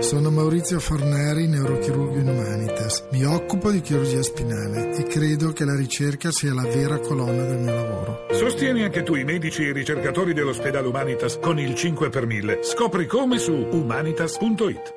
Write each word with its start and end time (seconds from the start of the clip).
Sono 0.00 0.30
Maurizio 0.30 0.78
Forneri, 0.78 1.48
neurochirurgo 1.48 2.18
in 2.18 2.28
Humanitas. 2.28 3.08
Mi 3.10 3.24
occupo 3.24 3.72
di 3.72 3.80
chirurgia 3.80 4.22
spinale 4.22 4.96
e 4.96 5.02
credo 5.02 5.52
che 5.52 5.64
la 5.64 5.74
ricerca 5.74 6.30
sia 6.30 6.54
la 6.54 6.62
vera 6.62 7.00
colonna 7.00 7.44
del 7.44 7.58
mio 7.58 7.74
lavoro. 7.74 8.26
Sostieni 8.30 8.84
anche 8.84 9.02
tu 9.02 9.16
i 9.16 9.24
medici 9.24 9.64
e 9.64 9.70
i 9.70 9.72
ricercatori 9.72 10.34
dell'ospedale 10.34 10.86
Humanitas 10.86 11.38
con 11.40 11.58
il 11.58 11.74
5 11.74 12.10
per 12.10 12.26
1000. 12.26 12.60
Scopri 12.62 13.06
come 13.06 13.38
su 13.38 13.52
humanitas.it. 13.52 14.94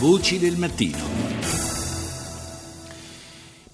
Voci 0.00 0.38
del 0.40 0.56
mattino. 0.56 1.39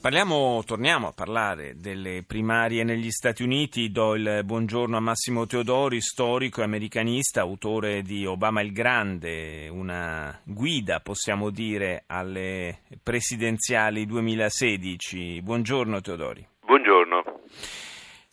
Parliamo, 0.07 0.63
torniamo 0.65 1.09
a 1.09 1.13
parlare 1.13 1.75
delle 1.79 2.23
primarie 2.25 2.85
negli 2.85 3.11
Stati 3.11 3.43
Uniti. 3.43 3.91
Do 3.91 4.15
il 4.15 4.43
buongiorno 4.45 4.97
a 4.97 5.01
Massimo 5.01 5.47
Teodori, 5.47 6.01
storico 6.01 6.61
e 6.61 6.63
americanista, 6.63 7.41
autore 7.41 8.03
di 8.03 8.25
Obama 8.25 8.61
il 8.61 8.71
Grande, 8.71 9.67
una 9.67 10.41
guida, 10.45 11.01
possiamo 11.01 11.51
dire, 11.51 12.05
alle 12.07 12.83
presidenziali 13.03 14.07
2016. 14.07 15.43
Buongiorno 15.43 16.01
Teodori. 16.01 16.47
Buongiorno. 16.65 17.25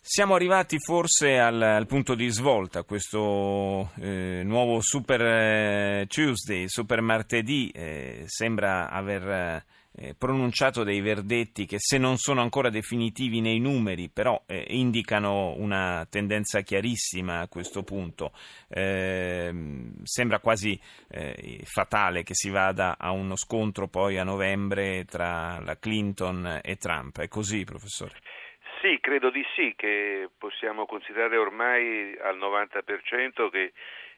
Siamo 0.06 0.34
arrivati 0.34 0.78
forse 0.80 1.38
al, 1.38 1.62
al, 1.62 1.86
punto 1.86 2.14
di 2.14 2.28
svolta, 2.28 2.82
questo 2.82 3.90
eh, 3.96 4.42
nuovo 4.44 4.82
Super 4.82 5.22
eh, 5.22 6.06
Tuesday, 6.08 6.68
Super 6.68 7.00
Martedì, 7.00 7.70
eh, 7.70 8.24
sembra 8.26 8.90
aver 8.90 9.64
eh, 9.92 10.14
pronunciato 10.14 10.84
dei 10.84 11.00
verdetti 11.00 11.64
che 11.64 11.76
se 11.78 11.96
non 11.96 12.18
sono 12.18 12.42
ancora 12.42 12.68
definitivi 12.68 13.40
nei 13.40 13.58
numeri, 13.60 14.10
però 14.10 14.42
eh, 14.44 14.66
indicano 14.68 15.54
una 15.56 16.06
tendenza 16.10 16.60
chiarissima 16.60 17.40
a 17.40 17.48
questo 17.48 17.82
punto. 17.82 18.32
Eh, 18.68 19.90
sembra 20.02 20.38
quasi 20.38 20.78
eh, 21.08 21.62
fatale 21.64 22.24
che 22.24 22.34
si 22.34 22.50
vada 22.50 22.98
a 22.98 23.10
uno 23.10 23.36
scontro 23.36 23.88
poi 23.88 24.18
a 24.18 24.22
novembre 24.22 25.06
tra 25.06 25.58
la 25.60 25.78
Clinton 25.78 26.60
e 26.62 26.76
Trump. 26.76 27.20
È 27.20 27.28
così, 27.28 27.64
professore? 27.64 28.20
Credo 29.04 29.28
di 29.28 29.44
sì, 29.54 29.74
che 29.76 30.30
possiamo 30.38 30.86
considerare 30.86 31.36
ormai 31.36 32.16
al 32.22 32.38
90% 32.38 33.50
che 33.50 33.74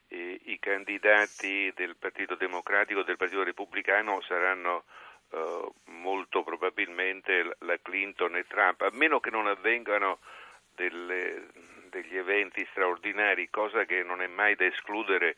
eh, 0.07 0.41
i 0.45 0.61
candidati 0.61 1.73
del 1.75 1.97
Partito 1.97 2.37
Democratico 2.37 3.01
e 3.01 3.05
del 3.05 3.17
Partito 3.17 3.43
Repubblicano 3.43 4.21
saranno 4.21 4.85
eh, 5.33 5.71
molto 5.87 6.45
probabilmente 6.45 7.57
la 7.59 7.77
Clinton 7.83 8.37
e 8.37 8.47
Trump, 8.47 8.83
a 8.83 8.91
meno 8.93 9.19
che 9.19 9.31
non 9.31 9.49
avvengano 9.49 10.21
delle, 10.77 11.49
degli 11.91 12.17
eventi 12.17 12.65
straordinari, 12.71 13.51
cosa 13.51 13.85
che 13.87 14.05
non 14.05 14.23
è 14.23 14.29
mai 14.29 14.55
da 14.55 14.67
escludere 14.67 15.35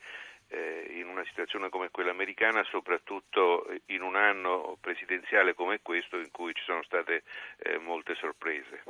eh, 0.49 0.95
in 0.99 1.09
una 1.09 1.25
situazione 1.25 1.69
come 1.69 1.91
quella 1.91 2.11
americana, 2.11 2.65
soprattutto 2.65 3.67
in 3.87 4.03
un 4.03 4.17
anno 4.17 4.77
presidenziale 4.81 5.55
come 5.55 5.81
questo 5.83 6.17
in 6.17 6.31
cui 6.31 6.53
ci 6.55 6.63
sono 6.65 6.83
state 6.83 7.23
eh, 7.59 7.79
molte 7.79 8.15
sorprese. 8.15 8.83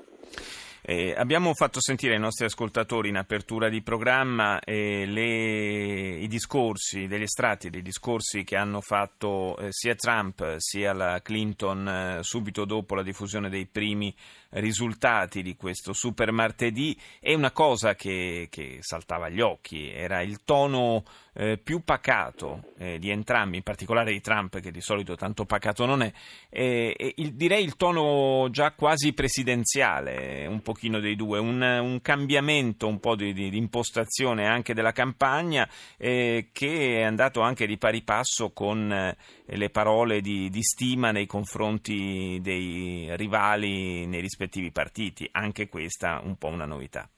Eh, 0.82 1.12
abbiamo 1.16 1.52
fatto 1.54 1.80
sentire 1.80 2.14
ai 2.14 2.20
nostri 2.20 2.46
ascoltatori 2.46 3.08
in 3.08 3.16
apertura 3.16 3.68
di 3.68 3.82
programma 3.82 4.60
eh, 4.60 5.04
le, 5.06 6.18
i 6.18 6.26
discorsi, 6.28 7.06
degli 7.06 7.22
estratti 7.22 7.68
dei 7.68 7.82
discorsi 7.82 8.44
che 8.44 8.56
hanno 8.56 8.80
fatto 8.80 9.56
eh, 9.58 9.66
sia 9.70 9.96
Trump 9.96 10.56
sia 10.58 10.92
la 10.92 11.20
Clinton 11.20 11.88
eh, 11.88 12.22
subito 12.22 12.64
dopo 12.64 12.94
la 12.94 13.02
diffusione 13.02 13.50
dei 13.50 13.66
primi 13.66 14.14
risultati 14.50 15.42
di 15.42 15.56
questo 15.56 15.92
super 15.92 16.32
martedì 16.32 16.98
e 17.20 17.34
una 17.34 17.50
cosa 17.50 17.94
che, 17.94 18.46
che 18.50 18.78
saltava 18.80 19.26
agli 19.26 19.40
occhi 19.40 19.90
era 19.90 20.22
il 20.22 20.42
tono 20.44 21.04
eh, 21.38 21.56
più 21.56 21.84
pacato 21.84 22.72
eh, 22.78 22.98
di 22.98 23.10
entrambi, 23.10 23.58
in 23.58 23.62
particolare 23.62 24.10
di 24.10 24.20
Trump 24.20 24.58
che 24.58 24.72
di 24.72 24.80
solito 24.80 25.14
tanto 25.14 25.44
pacato 25.44 25.86
non 25.86 26.02
è, 26.02 26.12
e 26.50 27.12
il, 27.16 27.34
direi 27.34 27.62
il 27.62 27.76
tono 27.76 28.48
già 28.50 28.72
quasi 28.72 29.12
presidenziale, 29.12 30.46
un 30.46 30.60
pochino 30.62 30.98
dei 30.98 31.14
due, 31.14 31.38
un, 31.38 31.62
un 31.62 32.00
cambiamento 32.00 32.88
un 32.88 32.98
po' 32.98 33.14
di, 33.14 33.32
di, 33.32 33.50
di, 33.50 33.56
impostazione 33.56 34.48
anche 34.48 34.74
della 34.74 34.90
campagna 34.90 35.68
eh, 35.96 36.48
che 36.52 36.98
è 36.98 37.02
andato 37.02 37.40
anche 37.40 37.66
di 37.66 37.78
pari 37.78 38.02
passo 38.02 38.50
con 38.50 38.92
eh, 38.92 39.16
le 39.44 39.70
parole 39.70 40.20
di, 40.20 40.50
di 40.50 40.62
stima 40.62 41.12
nei 41.12 41.26
confronti 41.26 42.38
dei 42.42 43.10
rivali 43.16 44.06
nei 44.06 44.20
rispettivi 44.20 44.72
partiti, 44.72 45.28
anche 45.30 45.68
questa 45.68 46.20
un 46.24 46.36
po' 46.36 46.48
una 46.48 46.66
novità. 46.66 47.08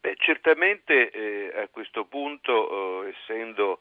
Beh, 0.00 0.16
certamente 0.16 1.10
eh, 1.10 1.52
a 1.60 1.68
questo 1.68 2.06
punto, 2.06 3.04
eh, 3.04 3.10
essendo 3.10 3.80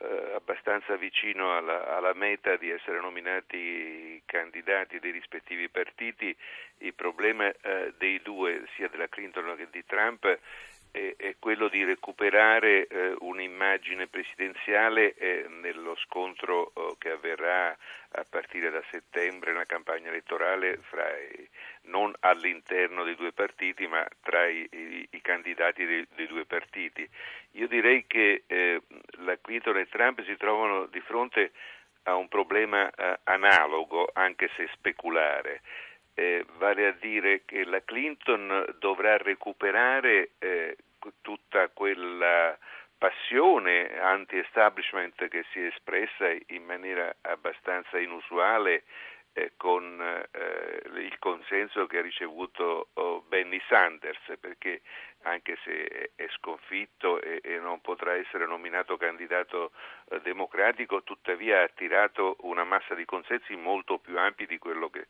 eh, 0.00 0.32
abbastanza 0.34 0.96
vicino 0.96 1.54
alla, 1.54 1.94
alla, 1.94 2.14
meta 2.14 2.56
di 2.56 2.70
essere 2.70 3.00
nominati 3.00 4.22
candidati 4.24 4.98
dei 4.98 5.10
rispettivi 5.10 5.68
partiti, 5.68 6.34
il 6.78 6.94
problema 6.94 7.52
eh, 7.52 7.92
dei 7.98 8.22
due, 8.22 8.66
sia 8.76 8.88
della 8.88 9.08
Clinton 9.08 9.56
che 9.56 9.68
di 9.70 9.84
Trump, 9.84 10.38
è, 10.90 11.14
è 11.16 11.36
quello 11.38 11.68
di 11.68 11.84
recuperare 11.84 12.86
eh, 12.86 13.14
un'immagine 13.18 14.06
presidenziale 14.06 15.14
eh, 15.16 15.46
nello 15.60 15.96
scontro 15.96 16.72
che 17.08 17.10
avverrà 17.12 17.76
a 18.10 18.24
partire 18.28 18.70
da 18.70 18.82
settembre, 18.90 19.52
una 19.52 19.64
campagna 19.64 20.08
elettorale 20.08 20.80
i, 20.92 21.48
non 21.82 22.14
all'interno 22.20 23.04
dei 23.04 23.16
due 23.16 23.32
partiti, 23.32 23.86
ma 23.86 24.06
tra 24.22 24.46
i, 24.46 24.68
i, 24.70 25.08
i 25.10 25.20
candidati 25.20 25.84
dei, 25.84 26.06
dei, 26.14 26.26
due 26.26 26.44
partiti. 26.44 27.08
Io 27.52 27.66
direi 27.66 28.06
che 28.06 28.44
eh, 28.46 28.80
la 29.24 29.38
Clinton 29.40 29.78
e 29.78 29.88
Trump 29.88 30.22
si 30.24 30.36
trovano 30.36 30.86
di 30.86 31.00
fronte 31.00 31.52
a 32.04 32.14
un 32.14 32.28
problema 32.28 32.90
eh, 32.90 33.18
analogo, 33.24 34.10
anche 34.12 34.50
se 34.56 34.68
speculare 34.72 35.62
eh, 36.14 36.44
vale 36.56 36.86
a 36.88 36.92
dire 36.92 37.42
che 37.44 37.64
la 37.64 37.82
Clinton 37.82 38.74
dovrà 38.78 39.16
recuperare 39.18 40.30
eh, 40.38 40.76
tutta 41.22 41.68
quella 41.68 42.58
passione 42.98 43.98
anti-establishment 44.00 45.28
che 45.28 45.44
si 45.52 45.60
è 45.60 45.66
espressa 45.66 46.28
in 46.48 46.64
maniera 46.64 47.14
abbastanza 47.22 47.98
inusuale 47.98 48.82
eh, 49.38 49.52
con 49.56 50.00
eh, 50.00 50.82
il 50.98 51.16
consenso 51.20 51.86
che 51.86 51.98
ha 51.98 52.02
ricevuto 52.02 52.88
oh, 52.94 53.22
Benny 53.28 53.60
Sanders, 53.68 54.18
perché 54.40 54.82
anche 55.22 55.56
se 55.62 56.10
è 56.14 56.26
sconfitto 56.36 57.20
e, 57.20 57.40
e 57.42 57.58
non 57.58 57.80
potrà 57.80 58.14
essere 58.14 58.46
nominato 58.46 58.96
candidato 58.96 59.72
eh, 60.10 60.20
democratico, 60.22 61.02
tuttavia 61.02 61.60
ha 61.60 61.64
attirato 61.64 62.36
una 62.40 62.64
massa 62.64 62.94
di 62.94 63.04
consensi 63.04 63.54
molto 63.54 63.98
più 63.98 64.18
ampi 64.18 64.46
di 64.46 64.58
quello 64.58 64.90
che 64.90 65.06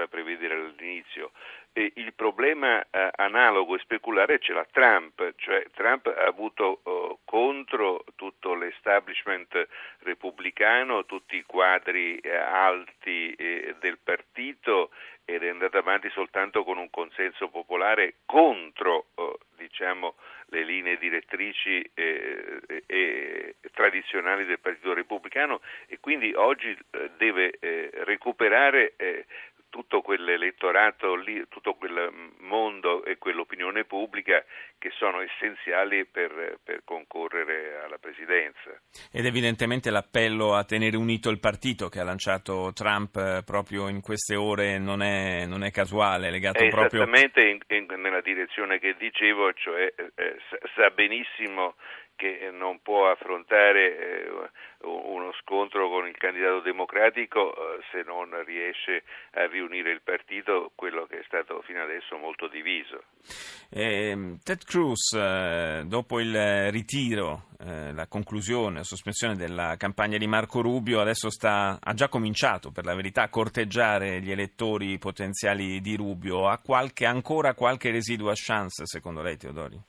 si 0.00 0.06
poteva 0.06 0.06
prevedere 0.06 0.54
all'inizio. 0.54 1.32
E 1.72 1.92
il 1.96 2.14
problema 2.14 2.82
eh, 2.82 3.10
analogo 3.16 3.76
e 3.76 3.80
speculare 3.80 4.40
ce 4.40 4.52
l'ha 4.52 4.66
Trump, 4.72 5.34
cioè 5.36 5.64
Trump 5.74 6.06
ha 6.06 6.24
avuto 6.24 6.80
oh, 6.82 7.20
contro 7.24 8.04
tutto 8.16 8.54
l'establishment 8.54 9.68
repubblicano, 10.00 11.04
tutti 11.04 11.36
i 11.36 11.44
quadri 11.44 12.16
eh, 12.18 12.34
alti 12.34 13.32
eh, 13.34 13.76
del 13.78 13.98
partito 14.02 14.90
ed 15.24 15.44
è 15.44 15.48
andata 15.48 15.78
avanti 15.78 16.10
soltanto 16.10 16.64
con 16.64 16.76
un 16.76 16.90
consenso 16.90 17.48
popolare 17.48 18.14
contro 18.26 19.06
eh, 19.14 19.38
diciamo, 19.56 20.16
le 20.46 20.64
linee 20.64 20.98
direttrici 20.98 21.88
eh, 21.94 22.60
eh, 22.86 23.54
tradizionali 23.72 24.44
del 24.44 24.58
Partito 24.58 24.92
Repubblicano 24.92 25.60
e 25.86 25.98
quindi 26.00 26.32
oggi 26.34 26.76
eh, 26.90 27.10
deve 27.16 27.56
eh, 27.60 27.90
recuperare 28.04 28.94
eh, 28.96 29.26
tutto 29.70 30.02
quell'elettorato 30.02 31.14
lì, 31.14 31.42
tutto 31.48 31.74
quel 31.74 32.10
mondo 32.40 33.04
e 33.04 33.16
quell'opinione 33.16 33.84
pubblica 33.84 34.44
che 34.78 34.90
sono 34.98 35.20
essenziali 35.20 36.04
per, 36.04 36.58
per, 36.62 36.82
concorrere 36.84 37.80
alla 37.82 37.98
presidenza. 37.98 38.78
Ed 39.12 39.24
evidentemente 39.24 39.90
l'appello 39.90 40.54
a 40.54 40.64
tenere 40.64 40.96
unito 40.96 41.30
il 41.30 41.38
partito 41.38 41.88
che 41.88 42.00
ha 42.00 42.04
lanciato 42.04 42.72
Trump 42.74 43.16
eh, 43.16 43.42
proprio 43.44 43.88
in 43.88 44.00
queste 44.00 44.36
ore 44.36 44.78
non 44.78 45.02
è, 45.02 45.46
non 45.46 45.62
è 45.62 45.70
casuale, 45.70 46.28
è 46.28 46.30
legato 46.30 46.58
è 46.58 46.68
proprio... 46.68 47.02
Esattamente 47.02 47.40
in, 47.42 47.58
in, 47.68 48.00
nella 48.00 48.20
direzione 48.20 48.78
che 48.78 48.96
dicevo, 48.98 49.52
cioè 49.52 49.92
eh, 49.96 50.36
sa 50.74 50.90
benissimo 50.90 51.76
che 52.20 52.50
non 52.52 52.82
può 52.82 53.10
affrontare 53.10 53.96
eh, 53.96 54.28
uno 54.82 55.32
scontro 55.40 55.88
con 55.88 56.06
il 56.06 56.14
candidato 56.18 56.60
democratico 56.60 57.54
eh, 57.54 57.80
se 57.90 58.02
non 58.04 58.28
riesce 58.44 59.04
a 59.32 59.46
riunire 59.46 59.90
il 59.90 60.02
partito, 60.04 60.70
quello 60.74 61.06
che 61.06 61.20
è 61.20 61.22
stato 61.24 61.62
fino 61.62 61.82
adesso 61.82 62.18
molto 62.18 62.46
diviso. 62.46 63.04
Eh, 63.70 64.36
Ted 64.44 64.64
Cruz, 64.64 65.14
eh, 65.14 65.84
dopo 65.86 66.20
il 66.20 66.70
ritiro, 66.70 67.46
eh, 67.58 67.94
la 67.94 68.06
conclusione, 68.06 68.76
la 68.76 68.84
sospensione 68.84 69.34
della 69.34 69.76
campagna 69.78 70.18
di 70.18 70.26
Marco 70.26 70.60
Rubio, 70.60 71.00
adesso 71.00 71.30
sta, 71.30 71.78
ha 71.80 71.94
già 71.94 72.08
cominciato, 72.08 72.70
per 72.70 72.84
la 72.84 72.94
verità, 72.94 73.22
a 73.22 73.30
corteggiare 73.30 74.20
gli 74.20 74.30
elettori 74.30 74.98
potenziali 74.98 75.80
di 75.80 75.96
Rubio. 75.96 76.48
Ha 76.48 76.58
qualche, 76.58 77.06
ancora 77.06 77.54
qualche 77.54 77.90
residua 77.90 78.32
chance, 78.34 78.84
secondo 78.84 79.22
lei, 79.22 79.38
Teodori? 79.38 79.80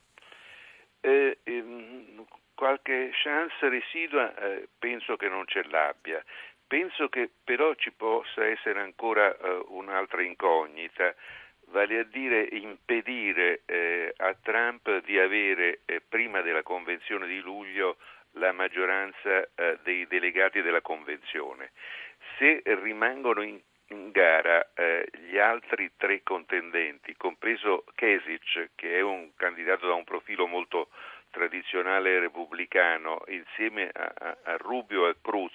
Eh, 1.02 1.38
ehm 1.42 1.91
qualche 2.54 3.10
chance 3.12 3.68
residua 3.68 4.34
eh, 4.36 4.68
penso 4.78 5.16
che 5.16 5.28
non 5.28 5.46
ce 5.46 5.62
l'abbia. 5.64 6.22
Penso 6.66 7.08
che 7.08 7.30
però 7.44 7.74
ci 7.74 7.92
possa 7.92 8.46
essere 8.46 8.80
ancora 8.80 9.36
eh, 9.36 9.64
un'altra 9.68 10.22
incognita, 10.22 11.14
vale 11.66 11.98
a 11.98 12.04
dire 12.04 12.48
impedire 12.50 13.62
eh, 13.66 14.12
a 14.16 14.34
Trump 14.40 15.04
di 15.04 15.18
avere 15.18 15.80
eh, 15.84 16.00
prima 16.00 16.40
della 16.40 16.62
convenzione 16.62 17.26
di 17.26 17.40
luglio 17.40 17.98
la 18.36 18.52
maggioranza 18.52 19.42
eh, 19.54 19.78
dei 19.82 20.06
delegati 20.06 20.62
della 20.62 20.80
convenzione. 20.80 21.72
Se 22.38 22.62
rimangono 22.64 23.42
in, 23.42 23.60
in 23.88 24.10
gara 24.10 24.70
eh, 24.74 25.06
gli 25.28 25.36
altri 25.36 25.90
tre 25.96 26.22
contendenti, 26.22 27.14
compreso 27.16 27.84
Kesic, 27.94 28.70
che 28.74 28.96
è 28.96 29.00
un 29.02 29.34
candidato 29.36 29.86
da 29.86 29.94
un 29.94 30.04
profilo 30.04 30.46
molto 30.46 30.88
tradizionale 31.32 32.20
repubblicano, 32.20 33.22
insieme 33.28 33.90
a, 33.92 34.12
a, 34.14 34.36
a 34.52 34.56
Rubio 34.58 35.08
e 35.08 35.16
Cruz, 35.20 35.52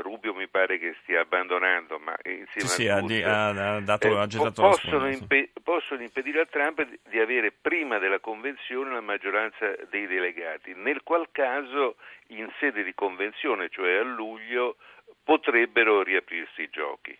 Rubio 0.00 0.32
mi 0.32 0.48
pare 0.48 0.78
che 0.78 0.94
stia 1.02 1.20
abbandonando, 1.20 1.98
ma 1.98 2.16
insieme 2.24 2.68
sì, 2.68 2.88
a 2.88 2.98
Cruz, 2.98 3.22
ha, 3.22 3.74
ha, 3.74 3.80
dato, 3.80 4.22
eh, 4.22 4.52
possono, 4.52 5.08
impe- 5.10 5.50
possono, 5.62 6.02
impedire 6.02 6.40
a 6.40 6.46
Trump 6.46 6.82
di, 6.82 6.98
di 7.10 7.18
avere 7.18 7.52
prima 7.52 7.98
della 7.98 8.20
convenzione 8.20 8.92
la 8.92 9.00
maggioranza 9.00 9.74
dei 9.90 10.06
delegati, 10.06 10.72
nel 10.74 11.02
qual 11.02 11.28
caso 11.30 11.96
in 12.28 12.50
sede 12.58 12.84
di 12.84 12.94
convenzione, 12.94 13.68
cioè 13.68 13.96
a 13.96 14.02
luglio, 14.02 14.76
potrebbero 15.24 16.02
riaprirsi 16.02 16.62
i 16.62 16.70
giochi. 16.70 17.16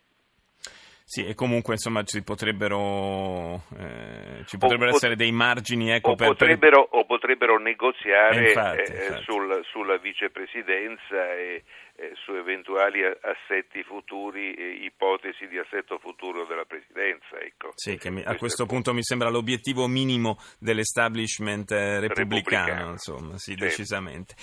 Sì, 1.04 1.26
e 1.26 1.34
comunque 1.34 1.74
insomma 1.74 2.02
ci 2.04 2.22
potrebbero, 2.22 3.64
eh, 3.78 4.44
ci 4.46 4.56
potrebbero 4.56 4.90
essere 4.90 5.16
dei 5.16 5.32
margini 5.32 5.90
ecco, 5.90 6.12
o, 6.12 6.14
per, 6.14 6.28
potrebbero, 6.28 6.86
o 6.90 7.04
potrebbero 7.04 7.58
negoziare 7.58 8.48
infatti, 8.48 8.92
eh, 8.92 9.04
infatti. 9.06 9.22
Sul, 9.24 9.60
sulla 9.64 9.98
vicepresidenza 9.98 11.34
e 11.34 11.64
eh, 11.94 12.12
su 12.24 12.32
eventuali 12.34 13.04
assetti 13.04 13.82
futuri, 13.82 14.54
eh, 14.54 14.84
ipotesi 14.84 15.46
di 15.46 15.58
assetto 15.58 15.98
futuro 15.98 16.46
della 16.46 16.64
presidenza. 16.64 17.38
Ecco. 17.38 17.72
Sì, 17.74 17.98
che 17.98 18.10
mi, 18.10 18.22
a 18.24 18.34
questo 18.36 18.64
punto 18.64 18.94
mi 18.94 19.02
sembra 19.04 19.28
l'obiettivo 19.28 19.86
minimo 19.86 20.38
dell'establishment 20.58 21.70
eh, 21.70 22.00
repubblicano, 22.00 22.64
repubblicano. 22.64 22.90
insomma, 22.92 23.38
sì, 23.38 23.52
Sì. 23.52 23.56
decisamente. 23.56 24.34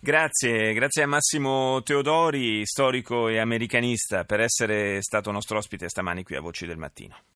Grazie, 0.00 0.74
grazie 0.74 1.02
a 1.02 1.06
Massimo 1.06 1.80
Teodori, 1.82 2.66
storico 2.66 3.28
e 3.28 3.38
americanista, 3.38 4.24
per 4.24 4.40
essere 4.40 5.00
stato 5.00 5.30
nostro 5.30 5.56
ospite 5.56 5.88
stamani 6.08 6.24
qui 6.24 6.36
a 6.36 6.40
Voci 6.40 6.66
del 6.66 6.78
Mattino. 6.78 7.26